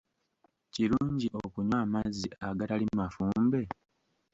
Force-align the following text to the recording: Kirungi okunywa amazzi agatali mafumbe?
Kirungi 0.73 1.27
okunywa 1.45 1.77
amazzi 1.85 2.27
agatali 2.49 2.85
mafumbe? 2.99 3.61